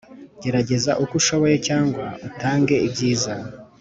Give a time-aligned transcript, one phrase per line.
[0.41, 3.33] gerageza uko ushoboye cyangwa utange ibyiza.